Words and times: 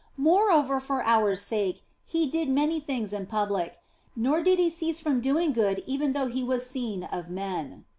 Moreover, 0.17 0.79
for 0.79 1.03
our 1.03 1.35
sake 1.35 1.83
He 2.07 2.25
did 2.25 2.49
many 2.49 2.79
things 2.79 3.13
in 3.13 3.27
public, 3.27 3.77
nor 4.15 4.41
did 4.41 4.57
He 4.57 4.71
cease 4.71 4.99
from 4.99 5.21
doing 5.21 5.53
good 5.53 5.83
even 5.85 6.13
though 6.13 6.25
He 6.25 6.43
was 6.43 6.65
seen 6.67 7.03
of 7.03 7.29
men. 7.29 7.85